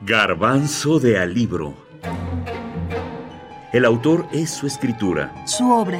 [0.00, 1.74] Garbanzo de Alibro.
[3.72, 5.34] El autor es su escritura.
[5.46, 5.98] Su obra.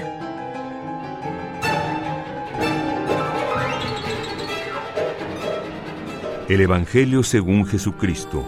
[6.48, 8.45] El Evangelio según Jesucristo.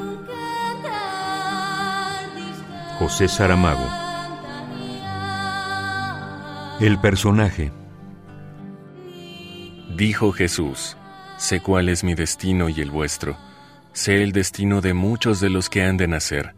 [3.00, 3.88] José Saramago.
[6.80, 7.72] El personaje.
[9.96, 10.96] Dijo Jesús,
[11.36, 13.47] sé cuál es mi destino y el vuestro.
[13.98, 16.54] Sé el destino de muchos de los que han de nacer.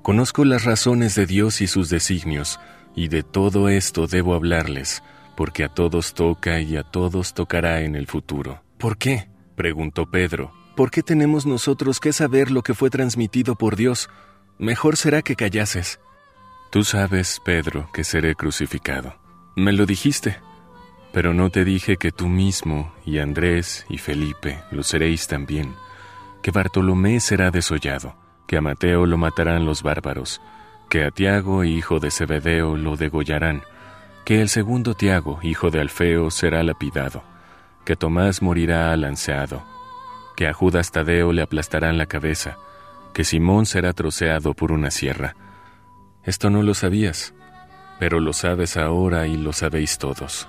[0.00, 2.60] Conozco las razones de Dios y sus designios,
[2.94, 5.02] y de todo esto debo hablarles,
[5.36, 8.62] porque a todos toca y a todos tocará en el futuro.
[8.78, 9.28] ¿Por qué?
[9.56, 10.52] preguntó Pedro.
[10.76, 14.08] ¿Por qué tenemos nosotros que saber lo que fue transmitido por Dios?
[14.60, 15.98] Mejor será que callases.
[16.70, 19.16] Tú sabes, Pedro, que seré crucificado.
[19.56, 20.38] Me lo dijiste.
[21.12, 25.74] Pero no te dije que tú mismo, y Andrés, y Felipe, lo seréis también,
[26.44, 28.16] que Bartolomé será desollado,
[28.46, 30.42] que a Mateo lo matarán los bárbaros,
[30.90, 33.62] que a Tiago, hijo de Zebedeo, lo degollarán,
[34.26, 37.24] que el segundo Tiago, hijo de Alfeo, será lapidado,
[37.86, 39.62] que Tomás morirá alanceado,
[40.36, 42.58] que a Judas Tadeo le aplastarán la cabeza,
[43.14, 45.36] que Simón será troceado por una sierra.
[46.24, 47.32] Esto no lo sabías,
[47.98, 50.46] pero lo sabes ahora y lo sabéis todos.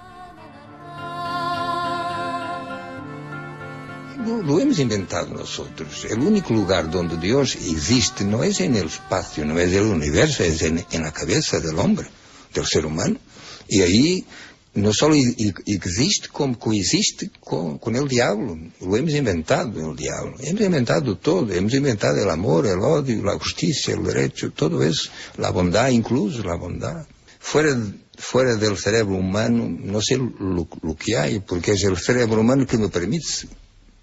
[4.25, 6.05] Lo hemos inventado nosotros.
[6.09, 9.85] El único lugar donde Dios existe no es en el espacio, no es en el
[9.85, 12.07] universo, es en, la cabeza del hombre,
[12.53, 13.17] del ser humano.
[13.67, 14.25] Y ahí
[14.73, 18.57] no solo existe, como coexiste con, con, el diablo.
[18.81, 20.35] Lo hemos inventado, el diablo.
[20.39, 21.51] Hemos inventado todo.
[21.51, 25.09] Hemos inventado el amor, el odio, la justicia, el derecho, todo eso.
[25.37, 27.05] La bondad, incluso la bondad.
[27.39, 27.77] Fuera,
[28.17, 32.65] fuera del cerebro humano, no sé lo, lo que hay, porque es el cerebro humano
[32.65, 33.47] que me permite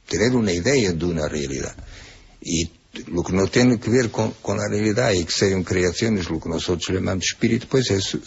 [0.08, 1.74] tener una idea de una realidad.
[2.40, 2.70] Y
[3.06, 6.40] lo que no tiene que ver con, con la realidad y que sean creaciones, lo
[6.40, 8.18] que nosotros llamamos espíritu, pues eso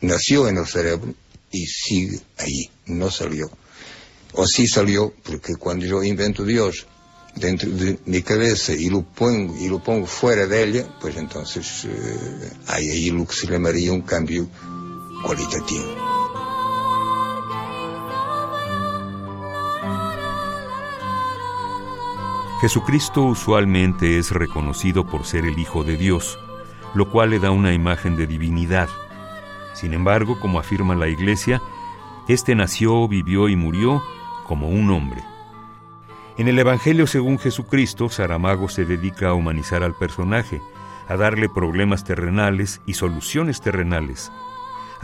[0.00, 1.14] nació en el cerebro
[1.50, 3.50] y sigue ahí, no salió.
[4.32, 6.86] O sí salió, porque cuando yo invento Dios
[7.36, 11.84] dentro de mi cabeza y lo pongo, y lo pongo fuera de ella, pues entonces
[11.84, 14.48] eh, hay ahí lo que se llamaría un cambio
[15.24, 16.03] cualitativo.
[22.64, 26.38] Jesucristo usualmente es reconocido por ser el Hijo de Dios,
[26.94, 28.88] lo cual le da una imagen de divinidad.
[29.74, 31.60] Sin embargo, como afirma la Iglesia,
[32.26, 34.02] éste nació, vivió y murió
[34.46, 35.22] como un hombre.
[36.38, 40.62] En el Evangelio según Jesucristo, Saramago se dedica a humanizar al personaje,
[41.06, 44.32] a darle problemas terrenales y soluciones terrenales.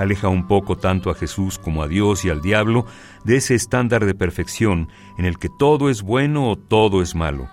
[0.01, 2.87] Aleja un poco tanto a Jesús como a Dios y al diablo
[3.25, 4.89] de ese estándar de perfección
[5.19, 7.49] en el que todo es bueno o todo es malo.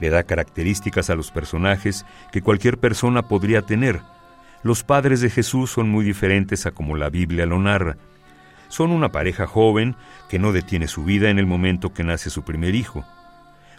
[0.00, 4.02] Le da características a los personajes que cualquier persona podría tener.
[4.64, 7.96] Los padres de Jesús son muy diferentes a como la Biblia lo narra.
[8.68, 9.94] Son una pareja joven
[10.28, 13.04] que no detiene su vida en el momento que nace su primer hijo.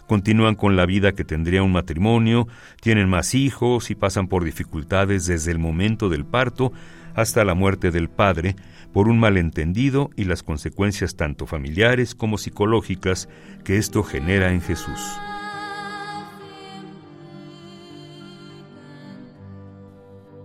[0.06, 2.46] Continúan con la vida que tendría un matrimonio,
[2.80, 6.72] tienen más hijos y pasan por dificultades desde el momento del parto
[7.14, 8.54] hasta la muerte del padre
[8.92, 13.28] por un malentendido y las consecuencias tanto familiares como psicológicas
[13.64, 15.00] que esto genera en Jesús.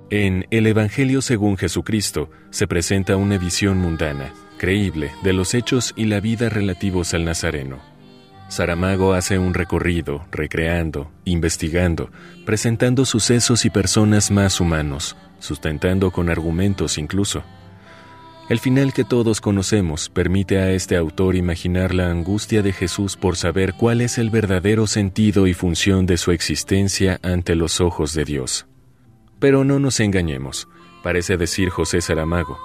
[0.10, 6.06] En el Evangelio según Jesucristo se presenta una visión mundana, creíble, de los hechos y
[6.06, 7.91] la vida relativos al Nazareno.
[8.52, 12.10] Saramago hace un recorrido, recreando, investigando,
[12.46, 17.44] presentando sucesos y personas más humanos, sustentando con argumentos incluso.
[18.50, 23.38] El final que todos conocemos permite a este autor imaginar la angustia de Jesús por
[23.38, 28.26] saber cuál es el verdadero sentido y función de su existencia ante los ojos de
[28.26, 28.68] Dios.
[29.40, 30.68] Pero no nos engañemos,
[31.04, 32.60] parece decir José Saramago.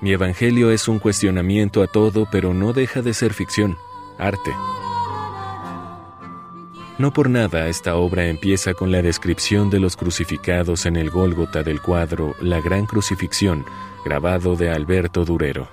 [0.00, 3.76] Mi Evangelio es un cuestionamiento a todo, pero no deja de ser ficción,
[4.18, 4.52] arte.
[6.98, 11.62] No por nada esta obra empieza con la descripción de los crucificados en el Gólgota
[11.62, 13.64] del cuadro La Gran Crucifixión,
[14.04, 15.68] grabado de Alberto Durero.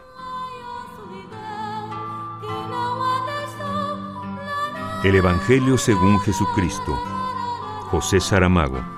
[5.04, 6.96] El Evangelio según Jesucristo.
[7.90, 8.95] José Saramago.